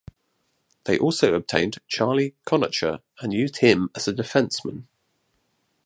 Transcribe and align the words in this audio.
They 0.85 0.97
also 0.97 1.35
obtained 1.35 1.77
Charlie 1.87 2.33
Conacher 2.43 3.03
and 3.19 3.31
used 3.31 3.57
him 3.57 3.91
as 3.93 4.07
a 4.07 4.13
defenceman. 4.13 4.85